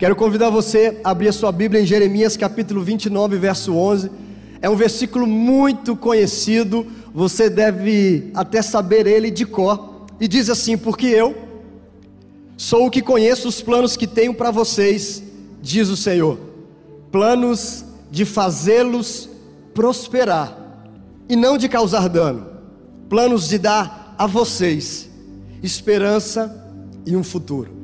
Quero 0.00 0.16
convidar 0.16 0.48
você 0.48 0.98
a 1.04 1.10
abrir 1.10 1.28
a 1.28 1.32
sua 1.32 1.52
Bíblia 1.52 1.82
em 1.82 1.84
Jeremias 1.84 2.34
capítulo 2.34 2.82
29, 2.82 3.36
verso 3.36 3.74
11. 3.74 4.10
É 4.62 4.70
um 4.70 4.74
versículo 4.74 5.26
muito 5.26 5.94
conhecido, 5.94 6.86
você 7.12 7.50
deve 7.50 8.30
até 8.34 8.62
saber 8.62 9.06
ele 9.06 9.30
de 9.30 9.44
cor. 9.44 10.06
E 10.18 10.26
diz 10.26 10.48
assim: 10.48 10.78
Porque 10.78 11.04
eu 11.04 11.36
sou 12.56 12.86
o 12.86 12.90
que 12.90 13.02
conheço 13.02 13.46
os 13.46 13.60
planos 13.60 13.94
que 13.94 14.06
tenho 14.06 14.32
para 14.32 14.50
vocês, 14.50 15.22
diz 15.60 15.90
o 15.90 15.96
Senhor, 15.98 16.38
planos 17.12 17.84
de 18.10 18.24
fazê-los 18.24 19.28
prosperar 19.74 20.56
e 21.28 21.36
não 21.36 21.58
de 21.58 21.68
causar 21.68 22.08
dano, 22.08 22.46
planos 23.06 23.50
de 23.50 23.58
dar 23.58 24.14
a 24.16 24.26
vocês 24.26 25.10
esperança 25.62 26.66
e 27.04 27.14
um 27.14 27.22
futuro. 27.22 27.79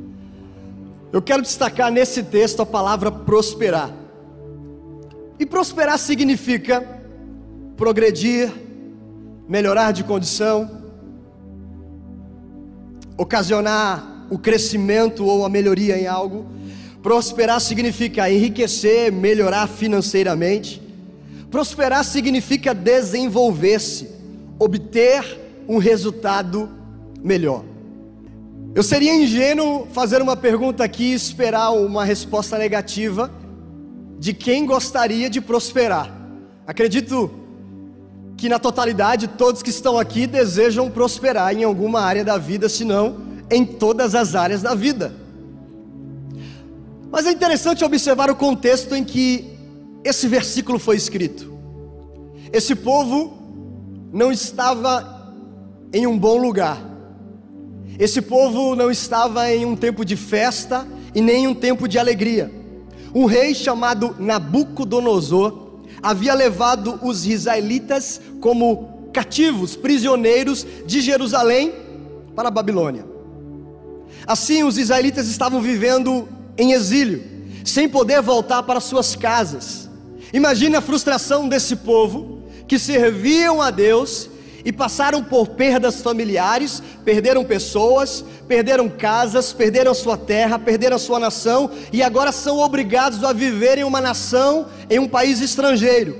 Eu 1.12 1.22
quero 1.22 1.42
destacar 1.42 1.90
nesse 1.90 2.22
texto 2.22 2.60
a 2.60 2.66
palavra 2.66 3.10
prosperar. 3.10 3.94
E 5.38 5.46
prosperar 5.46 5.98
significa 5.98 6.84
progredir, 7.76 8.50
melhorar 9.48 9.92
de 9.92 10.02
condição, 10.02 10.82
ocasionar 13.16 14.26
o 14.30 14.38
crescimento 14.38 15.24
ou 15.24 15.44
a 15.44 15.48
melhoria 15.48 15.98
em 15.98 16.06
algo. 16.06 16.46
Prosperar 17.02 17.60
significa 17.60 18.30
enriquecer, 18.30 19.12
melhorar 19.12 19.68
financeiramente. 19.68 20.82
Prosperar 21.50 22.04
significa 22.04 22.74
desenvolver-se, 22.74 24.10
obter 24.58 25.40
um 25.68 25.78
resultado 25.78 26.68
melhor. 27.22 27.64
Eu 28.76 28.82
seria 28.82 29.14
ingênuo 29.14 29.86
fazer 29.90 30.20
uma 30.20 30.36
pergunta 30.36 30.84
aqui 30.84 31.04
e 31.04 31.14
esperar 31.14 31.70
uma 31.70 32.04
resposta 32.04 32.58
negativa 32.58 33.30
de 34.18 34.34
quem 34.34 34.66
gostaria 34.66 35.30
de 35.30 35.40
prosperar. 35.40 36.14
Acredito 36.66 37.30
que 38.36 38.50
na 38.50 38.58
totalidade 38.58 39.28
todos 39.28 39.62
que 39.62 39.70
estão 39.70 39.98
aqui 39.98 40.26
desejam 40.26 40.90
prosperar 40.90 41.56
em 41.56 41.64
alguma 41.64 42.02
área 42.02 42.22
da 42.22 42.36
vida, 42.36 42.68
se 42.68 42.84
não 42.84 43.16
em 43.50 43.64
todas 43.64 44.14
as 44.14 44.34
áreas 44.34 44.60
da 44.60 44.74
vida. 44.74 45.10
Mas 47.10 47.24
é 47.24 47.32
interessante 47.32 47.82
observar 47.82 48.28
o 48.30 48.36
contexto 48.36 48.94
em 48.94 49.02
que 49.02 49.56
esse 50.04 50.28
versículo 50.28 50.78
foi 50.78 50.96
escrito. 50.96 51.50
Esse 52.52 52.74
povo 52.74 53.38
não 54.12 54.30
estava 54.30 55.32
em 55.94 56.06
um 56.06 56.18
bom 56.18 56.36
lugar. 56.36 56.95
Esse 57.98 58.20
povo 58.20 58.74
não 58.74 58.90
estava 58.90 59.50
em 59.52 59.64
um 59.64 59.74
tempo 59.74 60.04
de 60.04 60.16
festa 60.16 60.86
e 61.14 61.20
nem 61.20 61.44
em 61.44 61.46
um 61.48 61.54
tempo 61.54 61.88
de 61.88 61.98
alegria. 61.98 62.50
Um 63.14 63.24
rei 63.24 63.54
chamado 63.54 64.14
Nabucodonosor 64.18 65.66
havia 66.02 66.34
levado 66.34 66.98
os 67.02 67.26
israelitas 67.26 68.20
como 68.40 69.08
cativos, 69.12 69.74
prisioneiros 69.74 70.66
de 70.86 71.00
Jerusalém 71.00 71.72
para 72.34 72.48
a 72.48 72.50
Babilônia. 72.50 73.06
Assim, 74.26 74.62
os 74.62 74.76
israelitas 74.76 75.28
estavam 75.28 75.60
vivendo 75.60 76.28
em 76.58 76.72
exílio, 76.72 77.24
sem 77.64 77.88
poder 77.88 78.20
voltar 78.20 78.62
para 78.64 78.80
suas 78.80 79.16
casas. 79.16 79.88
Imagine 80.32 80.76
a 80.76 80.82
frustração 80.82 81.48
desse 81.48 81.76
povo 81.76 82.42
que 82.68 82.78
serviam 82.78 83.62
a 83.62 83.70
Deus 83.70 84.28
e 84.66 84.72
passaram 84.72 85.22
por 85.22 85.50
perdas 85.50 86.02
familiares, 86.02 86.82
perderam 87.04 87.44
pessoas, 87.44 88.24
perderam 88.48 88.88
casas, 88.88 89.52
perderam 89.52 89.94
sua 89.94 90.16
terra, 90.16 90.58
perderam 90.58 90.98
sua 90.98 91.20
nação 91.20 91.70
e 91.92 92.02
agora 92.02 92.32
são 92.32 92.58
obrigados 92.58 93.22
a 93.22 93.32
viver 93.32 93.78
em 93.78 93.84
uma 93.84 94.00
nação, 94.00 94.66
em 94.90 94.98
um 94.98 95.06
país 95.06 95.40
estrangeiro. 95.40 96.16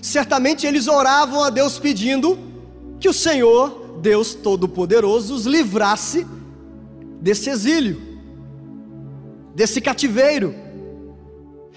Certamente 0.00 0.66
eles 0.66 0.88
oravam 0.88 1.44
a 1.44 1.50
Deus 1.50 1.78
pedindo 1.78 2.38
que 2.98 3.06
o 3.06 3.12
Senhor, 3.12 3.98
Deus 4.00 4.32
Todo-Poderoso, 4.34 5.34
os 5.34 5.44
livrasse 5.44 6.26
desse 7.20 7.50
exílio, 7.50 8.00
desse 9.54 9.78
cativeiro. 9.82 10.54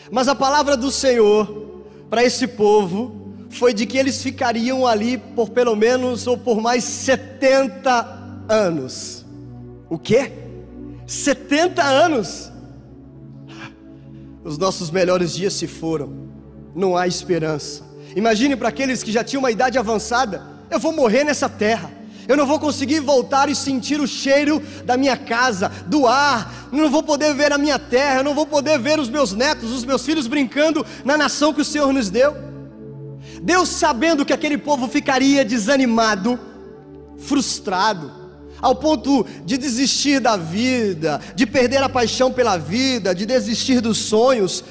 Mas 0.09 0.29
a 0.29 0.35
palavra 0.35 0.77
do 0.77 0.89
Senhor 0.89 1.83
para 2.09 2.23
esse 2.23 2.47
povo 2.47 3.26
foi 3.49 3.73
de 3.73 3.85
que 3.85 3.97
eles 3.97 4.21
ficariam 4.21 4.85
ali 4.85 5.17
por 5.17 5.49
pelo 5.49 5.75
menos 5.75 6.27
ou 6.27 6.37
por 6.37 6.61
mais 6.61 6.83
70 6.83 8.45
anos. 8.49 9.25
O 9.89 9.97
quê? 9.97 10.31
70 11.05 11.83
anos? 11.83 12.51
Os 14.43 14.57
nossos 14.57 14.91
melhores 14.91 15.33
dias 15.33 15.53
se 15.53 15.67
foram, 15.67 16.29
não 16.75 16.95
há 16.95 17.07
esperança. 17.07 17.83
Imagine 18.15 18.55
para 18.55 18.69
aqueles 18.69 19.03
que 19.03 19.11
já 19.11 19.23
tinham 19.23 19.41
uma 19.41 19.51
idade 19.51 19.77
avançada: 19.77 20.41
eu 20.69 20.79
vou 20.79 20.91
morrer 20.91 21.23
nessa 21.23 21.49
terra, 21.49 21.91
eu 22.27 22.35
não 22.35 22.45
vou 22.45 22.59
conseguir 22.59 22.99
voltar 22.99 23.49
e 23.49 23.55
sentir 23.55 23.99
o 23.99 24.07
cheiro 24.07 24.61
da 24.85 24.97
minha 24.97 25.17
casa, 25.17 25.69
do 25.85 26.07
ar, 26.07 26.69
não 26.71 26.89
vou 26.89 27.03
poder 27.03 27.33
ver 27.33 27.51
a 27.51 27.57
minha 27.57 27.79
terra, 27.79 28.19
eu 28.19 28.23
não 28.23 28.33
vou 28.33 28.45
poder 28.45 28.79
ver 28.79 28.99
os 28.99 29.09
meus 29.09 29.33
netos, 29.33 29.71
os 29.71 29.85
meus 29.85 30.05
filhos 30.05 30.27
brincando 30.27 30.85
na 31.03 31.17
nação 31.17 31.53
que 31.53 31.61
o 31.61 31.65
Senhor 31.65 31.91
nos 31.93 32.09
deu. 32.09 32.46
Deus, 33.41 33.69
sabendo 33.69 34.25
que 34.25 34.33
aquele 34.33 34.57
povo 34.57 34.87
ficaria 34.87 35.45
desanimado, 35.45 36.39
frustrado, 37.17 38.11
ao 38.59 38.75
ponto 38.75 39.25
de 39.45 39.57
desistir 39.57 40.19
da 40.19 40.35
vida, 40.35 41.21
de 41.35 41.45
perder 41.45 41.83
a 41.83 41.89
paixão 41.89 42.31
pela 42.31 42.57
vida, 42.57 43.13
de 43.13 43.25
desistir 43.25 43.81
dos 43.81 43.97
sonhos, 43.97 44.63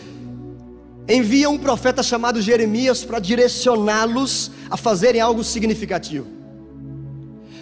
envia 1.08 1.48
um 1.48 1.58
profeta 1.58 2.02
chamado 2.02 2.42
Jeremias 2.42 3.04
para 3.04 3.20
direcioná-los 3.20 4.50
a 4.68 4.76
fazerem 4.76 5.20
algo 5.20 5.44
significativo. 5.44 6.26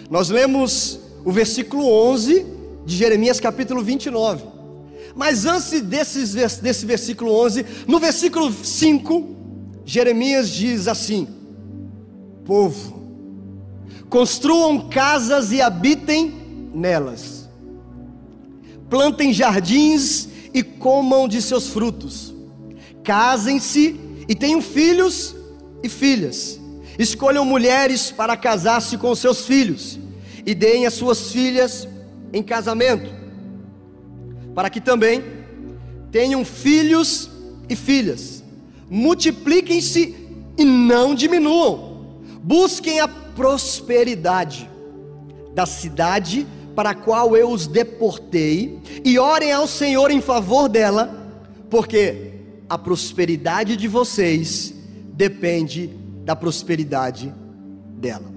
Nós 0.09 0.29
lemos 0.29 0.99
o 1.23 1.31
versículo 1.31 1.87
11 1.87 2.45
de 2.85 2.95
Jeremias 2.95 3.39
capítulo 3.39 3.83
29. 3.83 4.43
Mas 5.15 5.45
antes 5.45 5.81
desse 5.81 6.85
versículo 6.85 7.33
11, 7.33 7.65
no 7.87 7.99
versículo 7.99 8.51
5, 8.51 9.35
Jeremias 9.85 10.49
diz 10.49 10.87
assim: 10.87 11.27
Povo, 12.43 12.99
construam 14.09 14.89
casas 14.89 15.51
e 15.51 15.61
habitem 15.61 16.33
nelas, 16.73 17.47
plantem 18.89 19.31
jardins 19.31 20.27
e 20.51 20.63
comam 20.63 21.27
de 21.27 21.39
seus 21.39 21.69
frutos, 21.69 22.33
casem-se 23.03 23.99
e 24.27 24.33
tenham 24.33 24.59
filhos 24.59 25.35
e 25.83 25.87
filhas, 25.87 26.59
escolham 26.97 27.45
mulheres 27.45 28.09
para 28.09 28.35
casar-se 28.35 28.97
com 28.97 29.13
seus 29.13 29.45
filhos 29.45 29.99
e 30.43 30.55
deem 30.55 30.87
as 30.87 30.95
suas 30.95 31.31
filhas 31.31 31.87
em 32.33 32.41
casamento, 32.41 33.11
para 34.55 34.67
que 34.67 34.81
também 34.81 35.23
tenham 36.11 36.43
filhos 36.43 37.29
e 37.69 37.75
filhas 37.75 38.34
multipliquem-se 38.89 40.15
e 40.57 40.63
não 40.63 41.13
diminuam, 41.13 42.05
busquem 42.41 42.99
a 42.99 43.07
prosperidade 43.07 44.69
da 45.53 45.65
cidade 45.65 46.45
para 46.75 46.89
a 46.89 46.95
qual 46.95 47.35
eu 47.37 47.49
os 47.49 47.67
deportei, 47.67 48.79
e 49.03 49.17
orem 49.17 49.51
ao 49.51 49.65
Senhor 49.65 50.11
em 50.11 50.21
favor 50.21 50.67
dela, 50.67 51.25
porque 51.69 52.33
a 52.69 52.77
prosperidade 52.77 53.77
de 53.77 53.87
vocês 53.87 54.73
depende 55.13 55.87
da 56.25 56.35
prosperidade 56.35 57.33
dela. 57.97 58.33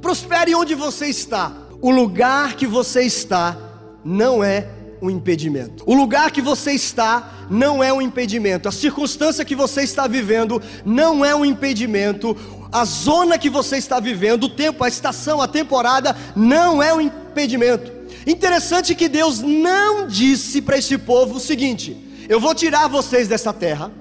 Prospere 0.00 0.54
onde 0.54 0.74
você 0.74 1.06
está, 1.06 1.56
o 1.80 1.90
lugar 1.90 2.54
que 2.54 2.66
você 2.66 3.02
está 3.02 3.58
não 4.04 4.44
é 4.44 4.68
um 5.02 5.10
impedimento. 5.10 5.82
O 5.86 5.94
lugar 5.94 6.30
que 6.30 6.40
você 6.40 6.72
está 6.72 7.33
não 7.50 7.82
é 7.82 7.92
um 7.92 8.00
impedimento. 8.00 8.68
A 8.68 8.72
circunstância 8.72 9.44
que 9.44 9.54
você 9.54 9.82
está 9.82 10.06
vivendo 10.06 10.62
não 10.84 11.24
é 11.24 11.34
um 11.34 11.44
impedimento. 11.44 12.36
A 12.72 12.84
zona 12.84 13.38
que 13.38 13.48
você 13.48 13.76
está 13.76 14.00
vivendo, 14.00 14.44
o 14.44 14.48
tempo, 14.48 14.82
a 14.82 14.88
estação, 14.88 15.40
a 15.40 15.48
temporada 15.48 16.16
não 16.34 16.82
é 16.82 16.92
um 16.92 17.00
impedimento. 17.00 17.92
Interessante 18.26 18.94
que 18.94 19.08
Deus 19.08 19.40
não 19.40 20.06
disse 20.06 20.62
para 20.62 20.78
esse 20.78 20.96
povo 20.98 21.36
o 21.36 21.40
seguinte: 21.40 21.96
Eu 22.28 22.40
vou 22.40 22.54
tirar 22.54 22.88
vocês 22.88 23.28
dessa 23.28 23.52
terra 23.52 23.92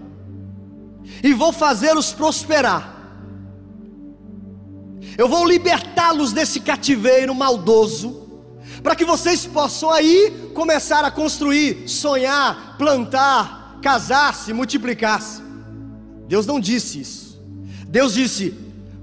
e 1.21 1.33
vou 1.33 1.51
fazê-los 1.51 2.13
prosperar. 2.13 2.91
Eu 5.17 5.27
vou 5.27 5.45
libertá-los 5.45 6.33
desse 6.33 6.59
cativeiro 6.59 7.35
maldoso 7.35 8.22
para 8.83 8.95
que 8.95 9.05
vocês 9.05 9.45
possam 9.45 9.89
aí 9.89 10.51
começar 10.53 11.05
a 11.05 11.09
construir, 11.09 11.87
sonhar, 11.87 12.75
plantar, 12.77 13.79
casar-se, 13.81 14.51
multiplicar-se. 14.51 15.41
Deus 16.27 16.45
não 16.45 16.59
disse 16.59 16.99
isso. 16.99 17.41
Deus 17.87 18.13
disse: 18.13 18.53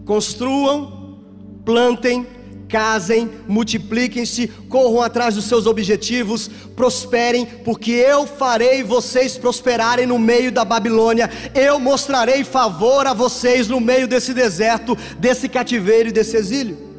construam, 0.04 1.18
plantem, 1.64 2.26
casem, 2.68 3.30
multipliquem-se, 3.48 4.48
corram 4.68 5.00
atrás 5.00 5.34
dos 5.34 5.46
seus 5.46 5.66
objetivos, 5.66 6.48
prosperem, 6.76 7.46
porque 7.46 7.90
eu 7.90 8.26
farei 8.26 8.82
vocês 8.82 9.38
prosperarem 9.38 10.06
no 10.06 10.18
meio 10.18 10.52
da 10.52 10.64
Babilônia, 10.64 11.30
eu 11.54 11.80
mostrarei 11.80 12.44
favor 12.44 13.06
a 13.06 13.14
vocês 13.14 13.66
no 13.66 13.80
meio 13.80 14.06
desse 14.06 14.34
deserto, 14.34 14.96
desse 15.18 15.48
cativeiro 15.48 16.10
e 16.10 16.12
desse 16.12 16.36
exílio. 16.36 16.89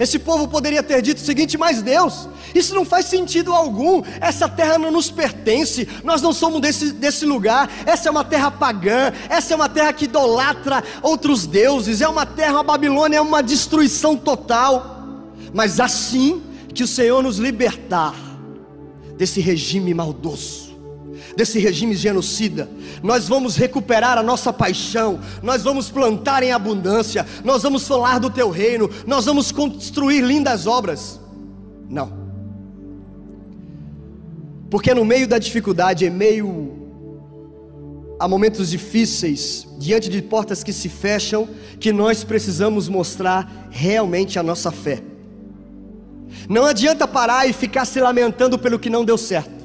Esse 0.00 0.18
povo 0.18 0.48
poderia 0.48 0.82
ter 0.82 1.02
dito 1.02 1.18
o 1.18 1.24
seguinte: 1.24 1.58
mas 1.58 1.82
Deus, 1.82 2.26
isso 2.54 2.74
não 2.74 2.86
faz 2.86 3.04
sentido 3.04 3.52
algum, 3.52 4.02
essa 4.18 4.48
terra 4.48 4.78
não 4.78 4.90
nos 4.90 5.10
pertence, 5.10 5.86
nós 6.02 6.22
não 6.22 6.32
somos 6.32 6.62
desse, 6.62 6.92
desse 6.92 7.26
lugar, 7.26 7.70
essa 7.84 8.08
é 8.08 8.10
uma 8.10 8.24
terra 8.24 8.50
pagã, 8.50 9.12
essa 9.28 9.52
é 9.52 9.56
uma 9.56 9.68
terra 9.68 9.92
que 9.92 10.06
idolatra 10.06 10.82
outros 11.02 11.46
deuses, 11.46 12.00
é 12.00 12.08
uma 12.08 12.24
terra, 12.24 12.60
a 12.60 12.62
Babilônia 12.62 13.18
é 13.18 13.20
uma 13.20 13.42
destruição 13.42 14.16
total. 14.16 15.04
Mas 15.52 15.78
assim 15.78 16.42
que 16.74 16.82
o 16.82 16.86
Senhor 16.86 17.22
nos 17.22 17.36
libertar 17.36 18.14
desse 19.18 19.38
regime 19.38 19.92
maldoso, 19.92 20.69
desse 21.36 21.58
regime 21.58 21.94
genocida. 21.94 22.68
Nós 23.02 23.28
vamos 23.28 23.56
recuperar 23.56 24.18
a 24.18 24.22
nossa 24.22 24.52
paixão, 24.52 25.20
nós 25.42 25.62
vamos 25.62 25.90
plantar 25.90 26.42
em 26.42 26.52
abundância, 26.52 27.26
nós 27.44 27.62
vamos 27.62 27.86
falar 27.86 28.18
do 28.18 28.30
teu 28.30 28.50
reino, 28.50 28.90
nós 29.06 29.24
vamos 29.24 29.52
construir 29.52 30.22
lindas 30.22 30.66
obras. 30.66 31.20
Não. 31.88 32.12
Porque 34.70 34.94
no 34.94 35.04
meio 35.04 35.26
da 35.26 35.38
dificuldade, 35.38 36.06
em 36.06 36.10
meio 36.10 36.78
a 38.20 38.28
momentos 38.28 38.68
difíceis, 38.68 39.66
diante 39.78 40.10
de 40.10 40.20
portas 40.20 40.62
que 40.62 40.74
se 40.74 40.90
fecham, 40.90 41.48
que 41.80 41.90
nós 41.90 42.22
precisamos 42.22 42.86
mostrar 42.86 43.68
realmente 43.70 44.38
a 44.38 44.42
nossa 44.42 44.70
fé. 44.70 45.02
Não 46.46 46.66
adianta 46.66 47.08
parar 47.08 47.48
e 47.48 47.52
ficar 47.54 47.86
se 47.86 47.98
lamentando 47.98 48.58
pelo 48.58 48.78
que 48.78 48.90
não 48.90 49.06
deu 49.06 49.16
certo. 49.16 49.59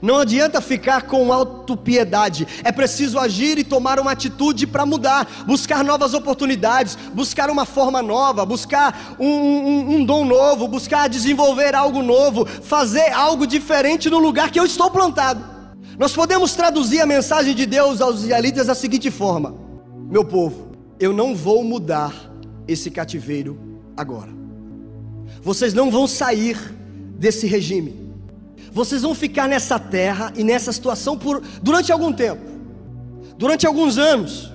Não 0.00 0.18
adianta 0.18 0.60
ficar 0.60 1.02
com 1.02 1.32
autopiedade, 1.32 2.46
é 2.62 2.70
preciso 2.70 3.18
agir 3.18 3.58
e 3.58 3.64
tomar 3.64 3.98
uma 3.98 4.12
atitude 4.12 4.66
para 4.66 4.86
mudar, 4.86 5.44
buscar 5.46 5.82
novas 5.82 6.14
oportunidades, 6.14 6.96
buscar 7.12 7.50
uma 7.50 7.64
forma 7.64 8.00
nova, 8.00 8.46
buscar 8.46 9.16
um, 9.18 9.26
um, 9.26 9.96
um, 9.96 10.04
dom 10.04 10.24
novo, 10.24 10.68
buscar 10.68 11.08
desenvolver 11.08 11.74
algo 11.74 12.02
novo, 12.02 12.46
fazer 12.46 13.12
algo 13.12 13.46
diferente 13.46 14.08
no 14.08 14.18
lugar 14.18 14.50
que 14.50 14.60
eu 14.60 14.64
estou 14.64 14.90
plantado. 14.90 15.44
Nós 15.98 16.14
podemos 16.14 16.54
traduzir 16.54 17.00
a 17.00 17.06
mensagem 17.06 17.54
de 17.54 17.66
Deus 17.66 18.00
aos 18.00 18.22
israelitas 18.22 18.68
da 18.68 18.74
seguinte 18.74 19.10
forma: 19.10 19.54
Meu 20.08 20.24
povo, 20.24 20.70
eu 21.00 21.12
não 21.12 21.34
vou 21.34 21.64
mudar 21.64 22.14
esse 22.68 22.90
cativeiro 22.90 23.58
agora, 23.96 24.30
vocês 25.42 25.74
não 25.74 25.90
vão 25.90 26.06
sair 26.06 26.56
desse 27.18 27.46
regime 27.48 28.07
vocês 28.72 29.02
vão 29.02 29.14
ficar 29.14 29.48
nessa 29.48 29.78
terra 29.78 30.32
e 30.36 30.44
nessa 30.44 30.72
situação 30.72 31.16
por 31.16 31.42
durante 31.62 31.90
algum 31.90 32.12
tempo, 32.12 32.42
durante 33.36 33.66
alguns 33.66 33.98
anos. 33.98 34.52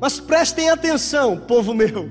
Mas 0.00 0.18
prestem 0.18 0.68
atenção, 0.68 1.36
povo 1.36 1.72
meu. 1.72 2.10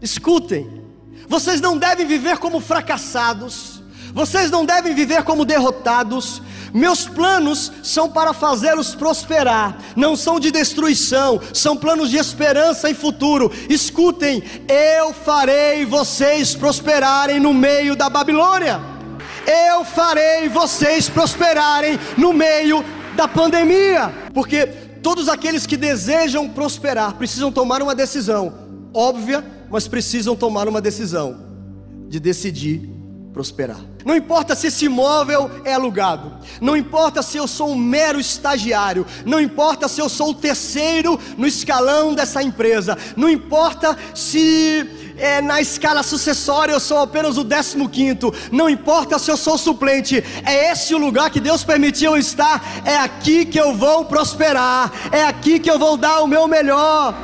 Escutem. 0.00 0.84
Vocês 1.28 1.60
não 1.60 1.76
devem 1.76 2.06
viver 2.06 2.38
como 2.38 2.60
fracassados. 2.60 3.82
Vocês 4.12 4.50
não 4.50 4.64
devem 4.64 4.94
viver 4.94 5.24
como 5.24 5.44
derrotados. 5.44 6.40
Meus 6.72 7.08
planos 7.08 7.72
são 7.82 8.08
para 8.08 8.32
fazê-los 8.32 8.94
prosperar, 8.94 9.78
não 9.96 10.14
são 10.14 10.38
de 10.38 10.50
destruição, 10.50 11.40
são 11.52 11.76
planos 11.76 12.10
de 12.10 12.18
esperança 12.18 12.90
e 12.90 12.94
futuro. 12.94 13.50
Escutem, 13.68 14.42
eu 14.68 15.12
farei 15.14 15.84
vocês 15.86 16.54
prosperarem 16.54 17.40
no 17.40 17.54
meio 17.54 17.96
da 17.96 18.10
Babilônia 18.10 18.95
eu 19.46 19.84
farei 19.84 20.48
vocês 20.48 21.08
prosperarem 21.08 21.98
no 22.16 22.32
meio 22.32 22.84
da 23.14 23.26
pandemia, 23.26 24.12
porque 24.34 24.66
todos 25.02 25.28
aqueles 25.28 25.66
que 25.66 25.76
desejam 25.76 26.48
prosperar 26.48 27.14
precisam 27.14 27.50
tomar 27.50 27.80
uma 27.80 27.94
decisão 27.94 28.52
óbvia, 28.92 29.44
mas 29.70 29.86
precisam 29.86 30.34
tomar 30.34 30.68
uma 30.68 30.80
decisão 30.80 31.38
de 32.08 32.18
decidir 32.18 32.96
prosperar. 33.32 33.80
Não 34.02 34.16
importa 34.16 34.54
se 34.54 34.68
esse 34.68 34.86
imóvel 34.86 35.50
é 35.62 35.74
alugado, 35.74 36.32
não 36.58 36.74
importa 36.74 37.22
se 37.22 37.36
eu 37.36 37.46
sou 37.46 37.70
um 37.70 37.76
mero 37.76 38.18
estagiário, 38.18 39.04
não 39.26 39.38
importa 39.38 39.88
se 39.88 40.00
eu 40.00 40.08
sou 40.08 40.30
o 40.30 40.34
terceiro 40.34 41.20
no 41.36 41.46
escalão 41.46 42.14
dessa 42.14 42.42
empresa, 42.42 42.96
não 43.14 43.28
importa 43.28 43.94
se 44.14 45.05
é, 45.16 45.40
na 45.40 45.60
escala 45.60 46.02
sucessória 46.02 46.72
eu 46.72 46.80
sou 46.80 46.98
apenas 46.98 47.38
o 47.38 47.44
décimo 47.44 47.88
quinto, 47.88 48.32
não 48.52 48.68
importa 48.68 49.18
se 49.18 49.30
eu 49.30 49.36
sou 49.36 49.56
suplente, 49.56 50.22
é 50.44 50.72
esse 50.72 50.94
o 50.94 50.98
lugar 50.98 51.30
que 51.30 51.40
Deus 51.40 51.64
permitiu 51.64 52.16
estar, 52.16 52.82
é 52.84 52.96
aqui 52.96 53.44
que 53.44 53.58
eu 53.58 53.74
vou 53.74 54.04
prosperar, 54.04 54.92
é 55.12 55.24
aqui 55.24 55.58
que 55.58 55.70
eu 55.70 55.78
vou 55.78 55.96
dar 55.96 56.20
o 56.20 56.26
meu 56.26 56.46
melhor. 56.46 57.14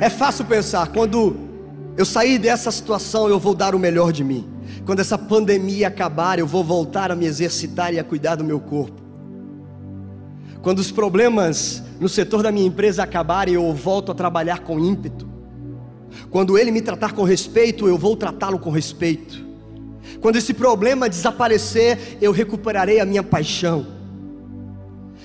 É 0.00 0.10
fácil 0.10 0.44
pensar, 0.44 0.88
quando 0.88 1.36
eu 1.96 2.04
sair 2.04 2.38
dessa 2.38 2.70
situação, 2.70 3.28
eu 3.28 3.38
vou 3.38 3.54
dar 3.54 3.74
o 3.74 3.78
melhor 3.78 4.12
de 4.12 4.22
mim. 4.22 4.46
Quando 4.84 5.00
essa 5.00 5.16
pandemia 5.16 5.88
acabar, 5.88 6.38
eu 6.38 6.46
vou 6.46 6.62
voltar 6.62 7.10
a 7.10 7.16
me 7.16 7.26
exercitar 7.26 7.92
e 7.94 7.98
a 7.98 8.04
cuidar 8.04 8.36
do 8.36 8.44
meu 8.44 8.60
corpo. 8.60 9.02
Quando 10.62 10.78
os 10.78 10.90
problemas 10.90 11.82
no 11.98 12.08
setor 12.08 12.42
da 12.42 12.52
minha 12.52 12.66
empresa 12.66 13.02
acabarem, 13.02 13.54
eu 13.54 13.72
volto 13.72 14.12
a 14.12 14.14
trabalhar 14.14 14.60
com 14.60 14.78
ímpeto. 14.78 15.25
Quando 16.36 16.58
ele 16.58 16.70
me 16.70 16.82
tratar 16.82 17.14
com 17.14 17.22
respeito, 17.22 17.88
eu 17.88 17.96
vou 17.96 18.14
tratá-lo 18.14 18.58
com 18.58 18.68
respeito. 18.68 19.42
Quando 20.20 20.36
esse 20.36 20.52
problema 20.52 21.08
desaparecer, 21.08 22.18
eu 22.20 22.30
recuperarei 22.30 23.00
a 23.00 23.06
minha 23.06 23.22
paixão. 23.22 23.86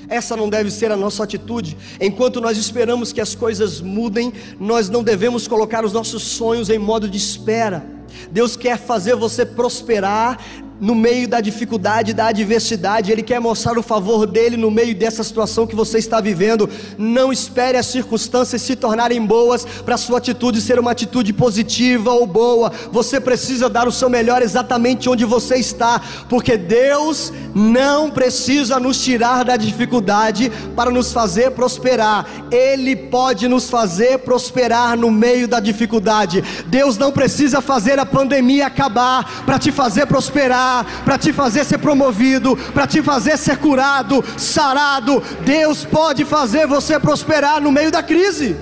Essa 0.08 0.38
não 0.38 0.50
deve 0.50 0.72
ser 0.72 0.90
a 0.90 0.96
nossa 0.96 1.22
atitude. 1.22 1.78
Enquanto 2.00 2.40
nós 2.40 2.58
esperamos 2.58 3.12
que 3.12 3.20
as 3.20 3.36
coisas 3.36 3.82
mudem, 3.82 4.32
nós 4.58 4.88
não 4.88 5.04
devemos 5.04 5.50
colocar 5.50 5.84
os 5.84 5.92
nossos 5.92 6.24
sonhos 6.24 6.70
em 6.70 6.80
modo 6.80 7.10
de 7.10 7.18
espera. 7.18 7.86
Deus 8.32 8.56
quer 8.56 8.78
fazer 8.78 9.14
você 9.14 9.46
prosperar 9.46 10.40
no 10.82 10.96
meio 10.96 11.28
da 11.28 11.40
dificuldade, 11.40 12.12
da 12.12 12.26
adversidade, 12.26 13.12
Ele 13.12 13.22
quer 13.22 13.40
mostrar 13.40 13.78
o 13.78 13.84
favor 13.84 14.26
dele 14.26 14.58
no 14.58 14.72
meio 14.72 14.96
dessa 14.96 15.24
situação 15.24 15.68
que 15.68 15.76
você 15.76 16.00
está 16.00 16.20
vivendo. 16.20 16.68
Não 16.98 17.32
espere 17.32 17.78
as 17.78 17.86
circunstâncias 17.86 18.64
se 18.64 18.76
tornarem 18.76 19.24
boas 19.24 19.64
para 19.86 19.96
sua 19.96 20.18
atitude 20.18 20.60
ser 20.60 20.80
uma 20.80 20.92
atitude 20.92 21.32
positiva 21.34 22.12
ou 22.12 22.26
boa. 22.26 22.72
Você 22.92 23.20
precisa 23.20 23.70
dar 23.70 23.88
o 23.88 23.92
seu 23.92 24.10
melhor 24.10 24.42
exatamente 24.42 25.08
onde 25.08 25.24
você 25.24 25.58
está, 25.58 26.02
porque 26.28 26.58
Deus 26.58 27.32
não 27.54 28.10
precisa 28.10 28.80
nos 28.80 29.04
tirar 29.04 29.46
da 29.46 29.58
dificuldade 29.58 30.52
para 30.76 30.90
nos 30.90 31.14
fazer 31.14 31.52
prosperar. 31.52 32.26
Ele 32.50 32.96
pode 32.96 33.48
nos 33.48 33.70
fazer 33.70 34.18
prosperar 34.20 34.98
no 34.98 35.12
meio 35.12 35.48
da 35.48 35.60
dificuldade. 35.60 36.44
Deus 36.66 36.98
não 36.98 37.12
precisa 37.12 37.62
fazer 37.62 38.00
a 38.00 38.06
pandemia 38.06 38.66
acabar 38.66 39.44
para 39.46 39.60
te 39.60 39.72
fazer 39.72 40.08
prosperar 40.08 40.71
para 41.06 41.18
te 41.18 41.32
fazer 41.34 41.66
ser 41.66 41.78
promovido, 41.78 42.56
para 42.74 42.88
te 42.88 43.02
fazer 43.02 43.38
ser 43.38 43.58
curado, 43.58 44.24
sarado. 44.38 45.22
Deus 45.46 45.86
pode 45.86 46.26
fazer 46.26 46.68
você 46.68 47.00
prosperar 47.00 47.62
no 47.62 47.72
meio 47.72 47.92
da 47.92 48.02
crise. 48.02 48.56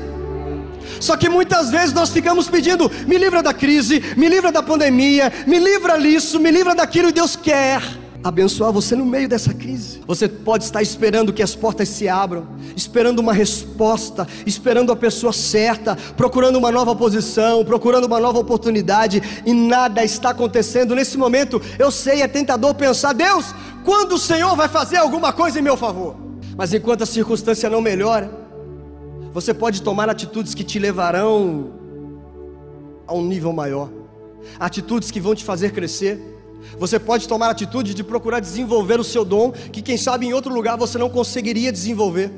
Só 1.00 1.16
que 1.16 1.30
muitas 1.30 1.70
vezes 1.70 1.94
nós 1.94 2.10
ficamos 2.10 2.48
pedindo: 2.48 2.92
me 3.08 3.18
livra 3.18 3.42
da 3.42 3.54
crise, 3.54 4.04
me 4.18 4.28
livra 4.28 4.52
da 4.52 4.62
pandemia, 4.62 5.32
me 5.48 5.60
livra 5.60 5.98
disso, 5.98 6.40
me 6.40 6.52
livra 6.52 6.76
daquilo, 6.76 7.10
e 7.10 7.14
Deus 7.14 7.36
quer 7.36 7.82
abençoar 8.24 8.72
você 8.72 8.96
no 8.96 9.06
meio 9.06 9.30
dessa 9.30 9.54
crise. 9.54 10.02
Você 10.06 10.28
pode 10.28 10.64
estar 10.64 10.82
esperando 10.82 11.32
que 11.32 11.42
as 11.42 11.56
portas 11.56 11.90
se 11.90 12.08
abram, 12.08 12.48
esperando 12.76 13.20
uma 13.20 13.34
resposta, 13.34 14.28
esperando 14.46 14.92
a 14.92 14.96
pessoa 14.96 15.32
certa, 15.32 15.96
procurando 16.18 16.58
uma 16.58 16.72
nova 16.72 16.96
posição, 16.96 17.64
procurando 17.64 18.06
uma 18.06 18.20
nova 18.20 18.40
oportunidade 18.40 19.22
e 19.46 19.54
nada 19.54 20.04
está 20.04 20.32
acontecendo. 20.32 20.96
Nesse 20.96 21.18
momento, 21.18 21.62
eu 21.78 21.92
sei, 21.92 22.22
é 22.22 22.28
tentador 22.28 22.76
pensar: 22.76 23.14
Deus, 23.14 23.54
quando 23.86 24.14
o 24.14 24.20
Senhor 24.20 24.56
vai 24.56 24.68
fazer 24.68 24.98
alguma 24.98 25.32
coisa 25.32 25.60
em 25.60 25.64
meu 25.64 25.78
favor? 25.78 26.16
Mas 26.58 26.74
enquanto 26.74 27.04
a 27.04 27.06
circunstância 27.06 27.70
não 27.70 27.82
melhora, 27.82 28.30
você 29.32 29.54
pode 29.54 29.82
tomar 29.82 30.10
atitudes 30.10 30.54
que 30.54 30.64
te 30.64 30.78
levarão 30.78 31.72
a 33.08 33.14
um 33.14 33.26
nível 33.26 33.54
maior, 33.54 33.90
atitudes 34.60 35.10
que 35.10 35.22
vão 35.22 35.34
te 35.34 35.44
fazer 35.46 35.72
crescer 35.72 36.39
você 36.78 37.00
pode 37.00 37.28
tomar 37.28 37.48
a 37.48 37.52
atitude 37.52 37.94
de 37.94 38.04
procurar 38.04 38.40
desenvolver 38.40 39.00
o 39.00 39.04
seu 39.04 39.24
dom, 39.24 39.52
que 39.52 39.82
quem 39.82 39.98
sabe 39.98 40.26
em 40.26 40.34
outro 40.34 40.54
lugar 40.54 40.78
você 40.78 40.98
não 40.98 41.10
conseguiria 41.10 41.72
desenvolver. 41.72 42.32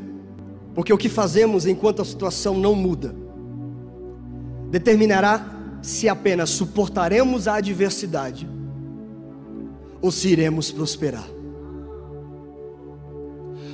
Porque 0.74 0.94
o 0.94 0.98
que 0.98 1.10
fazemos 1.10 1.66
enquanto 1.66 2.01
a 2.01 2.06
situação 2.06 2.56
não 2.58 2.74
muda, 2.74 3.13
determinará 4.70 5.80
se 5.82 6.08
apenas 6.08 6.50
suportaremos 6.51 7.48
a 7.48 7.56
adversidade 7.56 8.48
ou 10.01 10.12
se 10.12 10.30
iremos 10.30 10.72
prosperar. 10.72 11.28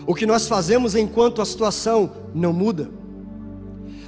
O 0.06 0.16
que 0.16 0.25
nós 0.25 0.48
fazemos 0.48 0.96
enquanto 0.96 1.42
a 1.42 1.46
situação 1.46 2.12
não 2.34 2.54
muda, 2.54 2.89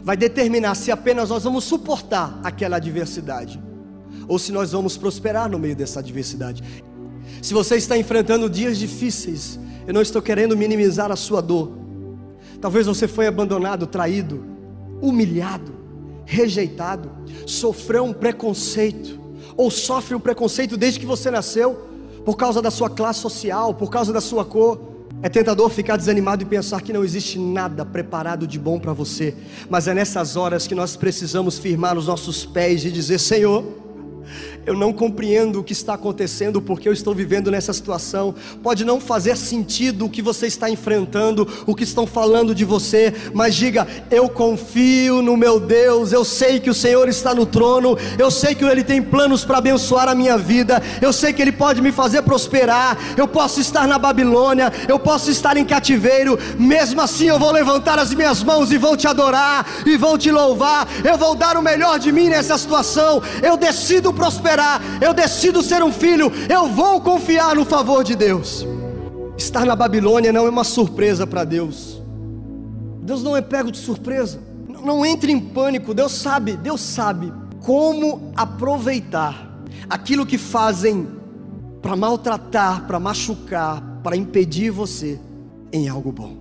vai 0.01 0.15
determinar 0.15 0.75
se 0.75 0.91
apenas 0.91 1.29
nós 1.29 1.43
vamos 1.43 1.65
suportar 1.65 2.39
aquela 2.43 2.77
adversidade 2.77 3.61
ou 4.29 4.37
se 4.37 4.51
nós 4.51 4.71
vamos 4.71 4.95
prosperar 4.95 5.49
no 5.49 5.59
meio 5.59 5.75
dessa 5.75 5.99
adversidade. 5.99 6.63
Se 7.41 7.53
você 7.53 7.75
está 7.75 7.97
enfrentando 7.97 8.49
dias 8.49 8.77
difíceis, 8.77 9.59
eu 9.87 9.93
não 9.93 10.01
estou 10.01 10.21
querendo 10.21 10.55
minimizar 10.55 11.11
a 11.11 11.15
sua 11.15 11.41
dor. 11.41 11.71
Talvez 12.61 12.85
você 12.85 13.07
foi 13.07 13.25
abandonado, 13.25 13.87
traído, 13.87 14.45
humilhado, 15.01 15.73
rejeitado, 16.25 17.09
sofreu 17.47 18.03
um 18.03 18.13
preconceito, 18.13 19.19
ou 19.57 19.71
sofre 19.71 20.13
um 20.13 20.19
preconceito 20.19 20.77
desde 20.77 20.99
que 20.99 21.05
você 21.05 21.31
nasceu, 21.31 21.87
por 22.23 22.37
causa 22.37 22.61
da 22.61 22.69
sua 22.69 22.89
classe 22.89 23.19
social, 23.21 23.73
por 23.73 23.89
causa 23.89 24.13
da 24.13 24.21
sua 24.21 24.45
cor. 24.45 24.79
É 25.21 25.27
tentador 25.27 25.69
ficar 25.69 25.97
desanimado 25.97 26.43
e 26.43 26.45
pensar 26.45 26.81
que 26.81 26.93
não 26.93 27.03
existe 27.03 27.39
nada 27.39 27.83
preparado 27.83 28.45
de 28.45 28.59
bom 28.59 28.79
para 28.79 28.93
você, 28.93 29.35
mas 29.69 29.87
é 29.87 29.93
nessas 29.93 30.35
horas 30.37 30.67
que 30.67 30.75
nós 30.75 30.95
precisamos 30.95 31.57
firmar 31.57 31.97
os 31.97 32.07
nossos 32.07 32.45
pés 32.45 32.85
e 32.85 32.91
dizer: 32.91 33.19
Senhor, 33.19 33.78
eu 34.65 34.75
não 34.75 34.93
compreendo 34.93 35.59
o 35.59 35.63
que 35.63 35.73
está 35.73 35.95
acontecendo, 35.95 36.61
porque 36.61 36.87
eu 36.87 36.93
estou 36.93 37.13
vivendo 37.13 37.49
nessa 37.49 37.73
situação. 37.73 38.35
Pode 38.61 38.85
não 38.85 38.99
fazer 38.99 39.35
sentido 39.35 40.05
o 40.05 40.09
que 40.09 40.21
você 40.21 40.47
está 40.47 40.69
enfrentando, 40.69 41.47
o 41.65 41.75
que 41.75 41.83
estão 41.83 42.05
falando 42.05 42.53
de 42.53 42.65
você, 42.65 43.13
mas 43.33 43.55
diga: 43.55 43.87
Eu 44.11 44.29
confio 44.29 45.21
no 45.21 45.35
meu 45.35 45.59
Deus, 45.59 46.11
eu 46.11 46.23
sei 46.23 46.59
que 46.59 46.69
o 46.69 46.73
Senhor 46.73 47.07
está 47.09 47.33
no 47.33 47.45
trono, 47.45 47.97
eu 48.17 48.29
sei 48.29 48.53
que 48.53 48.63
Ele 48.63 48.83
tem 48.83 49.01
planos 49.01 49.43
para 49.43 49.57
abençoar 49.57 50.07
a 50.07 50.15
minha 50.15 50.37
vida, 50.37 50.81
eu 51.01 51.11
sei 51.11 51.33
que 51.33 51.41
Ele 51.41 51.51
pode 51.51 51.81
me 51.81 51.91
fazer 51.91 52.21
prosperar. 52.21 52.97
Eu 53.17 53.27
posso 53.27 53.59
estar 53.59 53.87
na 53.87 53.97
Babilônia, 53.97 54.71
eu 54.87 54.99
posso 54.99 55.31
estar 55.31 55.57
em 55.57 55.65
cativeiro, 55.65 56.37
mesmo 56.57 57.01
assim 57.01 57.27
eu 57.27 57.39
vou 57.39 57.51
levantar 57.51 57.97
as 57.97 58.13
minhas 58.13 58.43
mãos 58.43 58.71
e 58.71 58.77
vou 58.77 58.95
te 58.95 59.07
adorar, 59.07 59.65
e 59.85 59.97
vou 59.97 60.17
te 60.17 60.31
louvar, 60.31 60.87
eu 61.03 61.17
vou 61.17 61.33
dar 61.33 61.57
o 61.57 61.61
melhor 61.61 61.97
de 61.97 62.11
mim 62.11 62.29
nessa 62.29 62.57
situação, 62.57 63.21
eu 63.41 63.57
decido 63.57 64.13
prosperar 64.13 64.58
eu 65.01 65.13
decido 65.13 65.61
ser 65.61 65.83
um 65.83 65.91
filho, 65.91 66.31
eu 66.49 66.67
vou 66.67 67.01
confiar 67.01 67.55
no 67.55 67.65
favor 67.65 68.03
de 68.03 68.15
Deus. 68.15 68.65
Estar 69.37 69.65
na 69.65 69.75
Babilônia 69.75 70.33
não 70.33 70.45
é 70.45 70.49
uma 70.49 70.63
surpresa 70.63 71.25
para 71.25 71.43
Deus. 71.43 72.01
Deus 73.01 73.23
não 73.23 73.35
é 73.35 73.41
pego 73.41 73.71
de 73.71 73.77
surpresa. 73.77 74.39
Não 74.67 75.05
entre 75.05 75.31
em 75.31 75.39
pânico. 75.39 75.93
Deus 75.93 76.11
sabe, 76.11 76.57
Deus 76.57 76.81
sabe 76.81 77.31
como 77.61 78.31
aproveitar 78.35 79.49
aquilo 79.89 80.25
que 80.25 80.37
fazem 80.37 81.07
para 81.81 81.95
maltratar, 81.95 82.85
para 82.85 82.99
machucar, 82.99 83.81
para 84.03 84.15
impedir 84.15 84.71
você 84.71 85.19
em 85.71 85.87
algo 85.87 86.11
bom. 86.11 86.37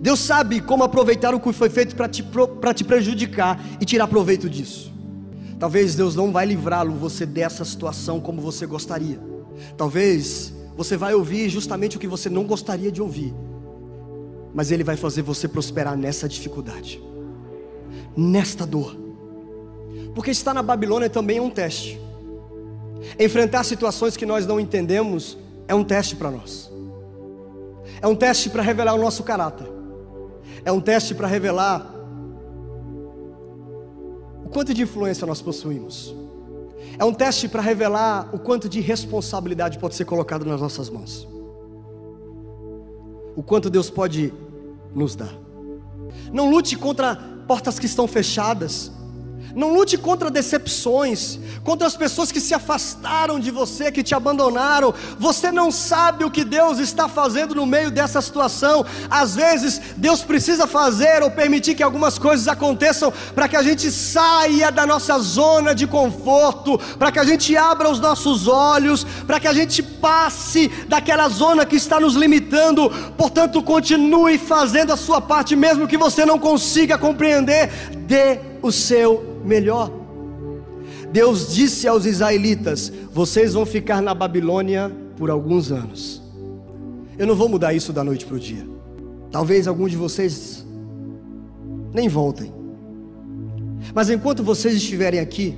Deus 0.00 0.20
sabe 0.20 0.60
como 0.60 0.84
aproveitar 0.84 1.34
o 1.34 1.40
que 1.40 1.52
foi 1.52 1.68
feito 1.68 1.94
para 1.94 2.08
te, 2.08 2.24
te 2.74 2.84
prejudicar 2.84 3.60
e 3.80 3.84
tirar 3.84 4.06
proveito 4.06 4.48
disso. 4.48 4.92
Talvez 5.60 5.94
Deus 5.94 6.16
não 6.16 6.32
vai 6.32 6.46
livrá-lo 6.46 6.94
você 6.94 7.26
dessa 7.26 7.66
situação 7.66 8.18
como 8.18 8.40
você 8.40 8.64
gostaria. 8.64 9.20
Talvez 9.76 10.54
você 10.74 10.96
vai 10.96 11.12
ouvir 11.12 11.50
justamente 11.50 11.98
o 11.98 12.00
que 12.00 12.08
você 12.08 12.30
não 12.30 12.44
gostaria 12.44 12.90
de 12.90 13.02
ouvir. 13.02 13.34
Mas 14.54 14.70
ele 14.70 14.82
vai 14.82 14.96
fazer 14.96 15.20
você 15.20 15.46
prosperar 15.46 15.98
nessa 15.98 16.26
dificuldade. 16.26 16.98
Nesta 18.16 18.64
dor. 18.64 18.96
Porque 20.14 20.30
estar 20.30 20.54
na 20.54 20.62
Babilônia 20.62 21.10
também 21.10 21.36
é 21.36 21.42
um 21.42 21.50
teste. 21.50 22.00
Enfrentar 23.18 23.62
situações 23.62 24.16
que 24.16 24.24
nós 24.24 24.46
não 24.46 24.58
entendemos 24.58 25.36
é 25.68 25.74
um 25.74 25.84
teste 25.84 26.16
para 26.16 26.30
nós. 26.30 26.72
É 28.00 28.06
um 28.06 28.16
teste 28.16 28.48
para 28.48 28.62
revelar 28.62 28.94
o 28.94 28.98
nosso 28.98 29.22
caráter. 29.22 29.70
É 30.64 30.72
um 30.72 30.80
teste 30.80 31.14
para 31.14 31.28
revelar 31.28 31.99
quanto 34.50 34.74
de 34.74 34.82
influência 34.82 35.26
nós 35.26 35.40
possuímos. 35.40 36.14
É 36.98 37.04
um 37.04 37.14
teste 37.14 37.48
para 37.48 37.62
revelar 37.62 38.28
o 38.32 38.38
quanto 38.38 38.68
de 38.68 38.80
responsabilidade 38.80 39.78
pode 39.78 39.94
ser 39.94 40.04
colocado 40.04 40.44
nas 40.44 40.60
nossas 40.60 40.90
mãos. 40.90 41.26
O 43.34 43.42
quanto 43.42 43.70
Deus 43.70 43.88
pode 43.88 44.34
nos 44.94 45.14
dar. 45.14 45.32
Não 46.32 46.50
lute 46.50 46.76
contra 46.76 47.16
portas 47.46 47.78
que 47.78 47.86
estão 47.86 48.06
fechadas. 48.06 48.92
Não 49.54 49.72
lute 49.72 49.98
contra 49.98 50.30
decepções, 50.30 51.38
contra 51.64 51.86
as 51.86 51.96
pessoas 51.96 52.30
que 52.30 52.40
se 52.40 52.54
afastaram 52.54 53.38
de 53.40 53.50
você, 53.50 53.90
que 53.90 54.02
te 54.02 54.14
abandonaram. 54.14 54.94
Você 55.18 55.50
não 55.50 55.70
sabe 55.70 56.24
o 56.24 56.30
que 56.30 56.44
Deus 56.44 56.78
está 56.78 57.08
fazendo 57.08 57.54
no 57.54 57.66
meio 57.66 57.90
dessa 57.90 58.20
situação. 58.20 58.84
Às 59.10 59.34
vezes, 59.34 59.80
Deus 59.96 60.22
precisa 60.22 60.66
fazer 60.66 61.22
ou 61.22 61.30
permitir 61.30 61.74
que 61.74 61.82
algumas 61.82 62.18
coisas 62.18 62.48
aconteçam 62.48 63.12
para 63.34 63.48
que 63.48 63.56
a 63.56 63.62
gente 63.62 63.90
saia 63.90 64.70
da 64.70 64.86
nossa 64.86 65.18
zona 65.18 65.74
de 65.74 65.86
conforto, 65.86 66.78
para 66.98 67.10
que 67.10 67.18
a 67.18 67.24
gente 67.24 67.56
abra 67.56 67.90
os 67.90 68.00
nossos 68.00 68.46
olhos, 68.46 69.04
para 69.26 69.40
que 69.40 69.48
a 69.48 69.52
gente 69.52 69.82
passe 69.82 70.68
daquela 70.88 71.28
zona 71.28 71.66
que 71.66 71.76
está 71.76 71.98
nos 71.98 72.14
limitando. 72.14 72.90
Portanto, 73.16 73.62
continue 73.62 74.38
fazendo 74.38 74.92
a 74.92 74.96
sua 74.96 75.20
parte, 75.20 75.56
mesmo 75.56 75.88
que 75.88 75.96
você 75.96 76.24
não 76.24 76.38
consiga 76.38 76.96
compreender. 76.98 77.70
Dê 78.06 78.49
o 78.62 78.70
seu 78.70 79.40
melhor. 79.44 79.90
Deus 81.12 81.52
disse 81.54 81.88
aos 81.88 82.04
israelitas: 82.04 82.92
Vocês 83.12 83.54
vão 83.54 83.66
ficar 83.66 84.00
na 84.00 84.14
Babilônia 84.14 84.90
por 85.16 85.30
alguns 85.30 85.70
anos. 85.72 86.22
Eu 87.18 87.26
não 87.26 87.34
vou 87.34 87.48
mudar 87.48 87.74
isso 87.74 87.92
da 87.92 88.02
noite 88.02 88.24
para 88.24 88.36
o 88.36 88.40
dia. 88.40 88.66
Talvez 89.30 89.68
alguns 89.68 89.90
de 89.90 89.96
vocês 89.96 90.64
nem 91.92 92.08
voltem. 92.08 92.52
Mas 93.94 94.10
enquanto 94.10 94.42
vocês 94.42 94.74
estiverem 94.74 95.20
aqui, 95.20 95.56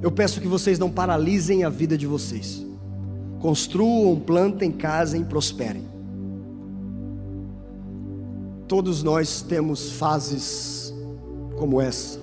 eu 0.00 0.10
peço 0.10 0.40
que 0.40 0.48
vocês 0.48 0.78
não 0.78 0.90
paralisem 0.90 1.64
a 1.64 1.68
vida 1.68 1.96
de 1.98 2.06
vocês. 2.06 2.64
Construam, 3.40 4.18
plantem, 4.18 4.70
casem, 4.70 5.24
prosperem. 5.24 5.84
Todos 8.66 9.02
nós 9.02 9.42
temos 9.42 9.92
fases 9.92 10.89
como 11.60 11.78
essa 11.78 12.18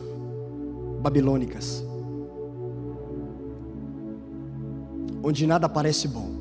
babilônicas, 0.99 1.85
onde 5.21 5.45
nada 5.45 5.69
parece 5.69 6.07
bom, 6.07 6.31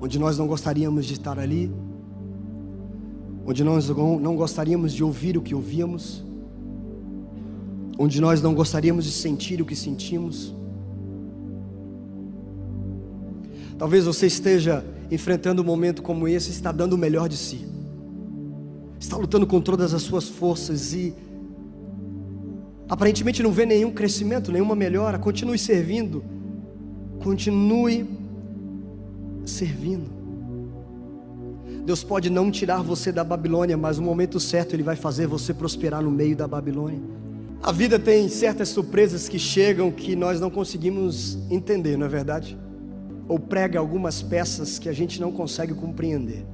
onde 0.00 0.20
nós 0.20 0.38
não 0.38 0.46
gostaríamos 0.46 1.04
de 1.04 1.14
estar 1.14 1.36
ali, 1.36 1.68
onde 3.44 3.64
nós 3.64 3.88
não 3.88 4.36
gostaríamos 4.36 4.92
de 4.92 5.02
ouvir 5.02 5.36
o 5.36 5.42
que 5.42 5.52
ouvíamos, 5.52 6.24
onde 7.98 8.20
nós 8.20 8.40
não 8.40 8.54
gostaríamos 8.54 9.04
de 9.04 9.10
sentir 9.10 9.60
o 9.60 9.64
que 9.64 9.74
sentimos. 9.74 10.54
Talvez 13.76 14.04
você 14.04 14.28
esteja 14.28 14.86
enfrentando 15.10 15.60
um 15.60 15.64
momento 15.64 16.04
como 16.04 16.28
esse, 16.28 16.52
está 16.52 16.70
dando 16.70 16.92
o 16.92 16.98
melhor 16.98 17.28
de 17.28 17.36
si, 17.36 17.73
está 19.04 19.16
lutando 19.16 19.46
com 19.46 19.60
todas 19.60 19.92
as 19.92 20.02
suas 20.02 20.28
forças 20.28 20.94
e 20.94 21.14
aparentemente 22.88 23.42
não 23.42 23.52
vê 23.52 23.66
nenhum 23.66 23.90
crescimento, 23.90 24.50
nenhuma 24.50 24.74
melhora, 24.74 25.18
continue 25.18 25.58
servindo, 25.58 26.24
continue 27.22 28.06
servindo. 29.44 30.10
Deus 31.84 32.02
pode 32.02 32.30
não 32.30 32.50
tirar 32.50 32.80
você 32.82 33.12
da 33.12 33.22
Babilônia, 33.22 33.76
mas 33.76 33.98
no 33.98 34.04
momento 34.04 34.40
certo 34.40 34.74
Ele 34.74 34.82
vai 34.82 34.96
fazer 34.96 35.26
você 35.26 35.52
prosperar 35.52 36.02
no 36.02 36.10
meio 36.10 36.34
da 36.34 36.48
Babilônia. 36.48 37.00
A 37.62 37.72
vida 37.72 37.98
tem 37.98 38.28
certas 38.28 38.70
surpresas 38.70 39.28
que 39.28 39.38
chegam 39.38 39.90
que 39.90 40.16
nós 40.16 40.40
não 40.40 40.50
conseguimos 40.50 41.38
entender, 41.50 41.98
não 41.98 42.06
é 42.06 42.08
verdade? 42.08 42.58
Ou 43.28 43.38
prega 43.38 43.78
algumas 43.78 44.22
peças 44.22 44.78
que 44.78 44.88
a 44.88 44.92
gente 44.92 45.20
não 45.20 45.30
consegue 45.30 45.74
compreender, 45.74 46.46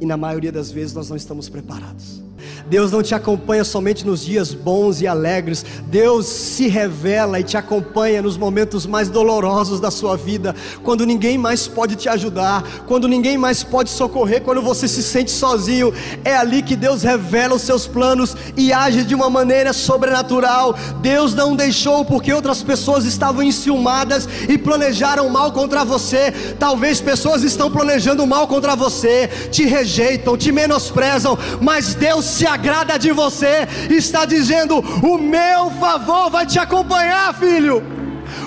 e 0.00 0.06
na 0.06 0.16
maioria 0.16 0.52
das 0.52 0.70
vezes 0.70 0.94
nós 0.94 1.08
não 1.08 1.16
estamos 1.16 1.48
preparados. 1.48 2.22
Deus 2.68 2.90
não 2.90 3.02
te 3.02 3.14
acompanha 3.14 3.64
somente 3.64 4.04
nos 4.06 4.24
dias 4.24 4.52
bons 4.52 5.00
e 5.00 5.06
alegres, 5.06 5.64
Deus 5.86 6.26
se 6.26 6.66
revela 6.68 7.38
e 7.38 7.44
te 7.44 7.56
acompanha 7.56 8.20
nos 8.20 8.36
momentos 8.36 8.86
mais 8.86 9.08
dolorosos 9.08 9.78
da 9.78 9.90
sua 9.90 10.16
vida, 10.16 10.54
quando 10.82 11.06
ninguém 11.06 11.38
mais 11.38 11.68
pode 11.68 11.94
te 11.94 12.08
ajudar, 12.08 12.64
quando 12.86 13.06
ninguém 13.06 13.38
mais 13.38 13.62
pode 13.62 13.90
socorrer, 13.90 14.42
quando 14.42 14.62
você 14.62 14.88
se 14.88 15.02
sente 15.02 15.30
sozinho. 15.30 15.92
É 16.24 16.36
ali 16.36 16.62
que 16.62 16.74
Deus 16.74 17.02
revela 17.02 17.54
os 17.54 17.62
seus 17.62 17.86
planos 17.86 18.36
e 18.56 18.72
age 18.72 19.04
de 19.04 19.14
uma 19.14 19.30
maneira 19.30 19.72
sobrenatural. 19.72 20.74
Deus 21.00 21.34
não 21.34 21.54
deixou 21.54 22.04
porque 22.04 22.32
outras 22.32 22.62
pessoas 22.62 23.04
estavam 23.04 23.42
enciumadas 23.42 24.28
e 24.48 24.58
planejaram 24.58 25.28
mal 25.28 25.52
contra 25.52 25.84
você. 25.84 26.32
Talvez 26.58 27.00
pessoas 27.00 27.42
estão 27.42 27.70
planejando 27.70 28.26
mal 28.26 28.48
contra 28.48 28.74
você, 28.74 29.28
te 29.50 29.64
rejeitam, 29.64 30.36
te 30.36 30.50
menosprezam, 30.50 31.38
mas 31.60 31.94
Deus 31.94 32.24
se 32.24 32.46
agrada 32.56 32.98
de 32.98 33.12
você, 33.12 33.68
está 33.90 34.24
dizendo: 34.24 34.78
O 35.02 35.18
meu 35.18 35.70
favor 35.72 36.30
vai 36.30 36.46
te 36.46 36.58
acompanhar, 36.58 37.34
filho. 37.34 37.82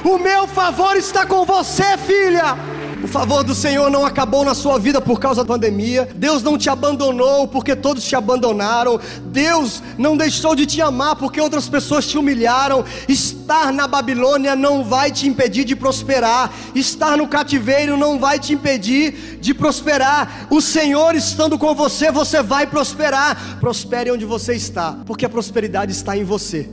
O 0.04 0.18
meu 0.18 0.48
favor 0.48 0.96
está 0.98 1.26
com 1.26 1.46
você, 1.46 1.98
filha. 1.98 2.58
O 3.02 3.08
favor 3.08 3.46
do 3.46 3.56
Senhor 3.56 3.90
não 3.90 4.06
acabou 4.06 4.44
na 4.44 4.54
sua 4.54 4.78
vida 4.78 5.00
por 5.00 5.22
causa 5.22 5.42
da 5.42 5.48
pandemia. 5.48 6.10
Deus 6.16 6.44
não 6.44 6.58
te 6.58 6.70
abandonou 6.70 7.48
porque 7.48 7.74
todos 7.74 8.04
te 8.04 8.14
abandonaram. 8.14 9.00
Deus 9.28 9.82
não 9.98 10.18
deixou 10.18 10.54
de 10.54 10.66
te 10.66 10.82
amar 10.82 11.16
porque 11.16 11.40
outras 11.40 11.70
pessoas 11.70 12.06
te 12.06 12.18
humilharam. 12.18 12.84
Estar 13.08 13.72
na 13.72 13.88
Babilônia 13.88 14.54
não 14.54 14.84
vai 14.84 15.12
te 15.12 15.28
impedir 15.28 15.64
de 15.64 15.78
prosperar. 15.78 16.52
Estar 16.76 17.16
no 17.16 17.28
cativeiro 17.28 17.96
não 17.96 18.20
vai 18.20 18.38
te 18.38 18.54
impedir 18.54 19.38
de 19.40 19.54
prosperar. 19.54 20.48
O 20.50 20.60
Senhor 20.60 21.16
estando 21.16 21.58
com 21.58 21.74
você, 21.74 22.12
você 22.12 22.44
vai 22.44 22.68
prosperar. 22.68 23.60
Prospere 23.62 24.12
onde 24.12 24.26
você 24.26 24.56
está, 24.56 24.98
porque 25.06 25.26
a 25.26 25.30
prosperidade 25.30 25.94
está 25.94 26.18
em 26.18 26.26
você. 26.26 26.70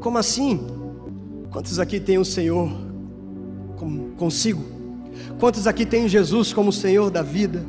Como 0.00 0.18
assim? 0.18 0.60
Quantos 1.52 1.78
aqui 1.78 2.00
têm 2.00 2.18
o 2.18 2.24
Senhor 2.24 2.68
consigo? 4.16 4.77
Quantos 5.38 5.66
aqui 5.66 5.86
têm 5.86 6.08
Jesus 6.08 6.52
como 6.52 6.72
Senhor 6.72 7.10
da 7.10 7.22
vida? 7.22 7.64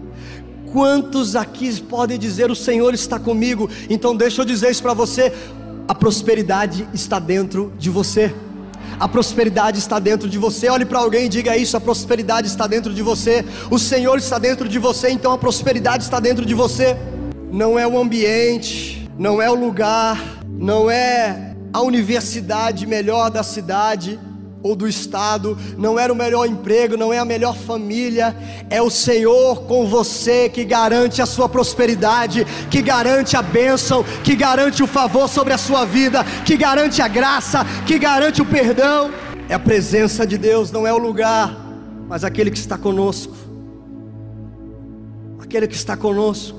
Quantos 0.72 1.36
aqui 1.36 1.82
podem 1.82 2.18
dizer: 2.18 2.52
O 2.52 2.56
Senhor 2.56 2.94
está 2.94 3.20
comigo? 3.20 3.70
Então, 3.90 4.16
deixa 4.16 4.42
eu 4.42 4.46
dizer 4.46 4.72
isso 4.72 4.82
para 4.82 4.94
você: 4.94 5.34
a 5.88 5.96
prosperidade 5.96 6.88
está 6.94 7.20
dentro 7.20 7.74
de 7.78 7.90
você. 7.90 8.34
A 9.00 9.08
prosperidade 9.08 9.80
está 9.80 9.98
dentro 9.98 10.30
de 10.30 10.38
você. 10.38 10.70
Olhe 10.70 10.86
para 10.86 11.00
alguém 11.00 11.26
e 11.26 11.30
diga 11.30 11.58
isso: 11.58 11.76
a 11.76 11.82
prosperidade 11.82 12.48
está 12.48 12.68
dentro 12.68 12.94
de 12.94 13.02
você. 13.02 13.44
O 13.72 13.80
Senhor 13.80 14.18
está 14.18 14.38
dentro 14.38 14.68
de 14.68 14.78
você, 14.78 15.10
então 15.10 15.32
a 15.32 15.38
prosperidade 15.38 16.04
está 16.04 16.20
dentro 16.20 16.46
de 16.46 16.54
você. 16.54 16.98
Não 17.52 17.80
é 17.80 17.88
o 17.88 18.00
ambiente, 18.00 19.10
não 19.18 19.42
é 19.42 19.50
o 19.50 19.56
lugar, 19.56 20.22
não 20.48 20.90
é 20.90 21.56
a 21.74 21.82
universidade 21.82 22.86
melhor 22.86 23.30
da 23.30 23.44
cidade, 23.44 24.20
ou 24.62 24.76
do 24.76 24.88
Estado, 24.88 25.58
não 25.78 25.98
era 25.98 26.12
o 26.12 26.16
melhor 26.16 26.46
emprego, 26.46 26.98
não 26.98 27.14
é 27.14 27.18
a 27.18 27.26
melhor 27.26 27.56
família, 27.56 28.36
é 28.70 28.82
o 28.82 28.90
Senhor 28.90 29.62
com 29.64 29.88
você 29.88 30.50
que 30.50 30.66
garante 30.66 31.22
a 31.22 31.26
sua 31.26 31.48
prosperidade, 31.48 32.46
que 32.70 32.82
garante 32.82 33.38
a 33.38 33.42
bênção, 33.42 34.04
que 34.24 34.36
garante 34.36 34.84
o 34.84 34.88
favor 34.88 35.30
sobre 35.30 35.54
a 35.54 35.58
sua 35.58 35.86
vida, 35.86 36.26
que 36.46 36.58
garante 36.58 37.02
a 37.02 37.08
graça, 37.08 37.66
que 37.86 37.98
garante 37.98 38.42
o 38.42 38.46
perdão. 38.46 39.12
É 39.48 39.54
a 39.54 39.60
presença 39.60 40.28
de 40.28 40.38
Deus, 40.38 40.72
não 40.72 40.86
é 40.86 40.94
o 40.94 40.98
lugar, 40.98 41.56
mas 42.08 42.24
aquele 42.24 42.52
que 42.52 42.58
está 42.58 42.78
conosco. 42.78 43.34
Aquele 45.42 45.68
que 45.68 45.76
está 45.76 45.96
conosco. 45.96 46.59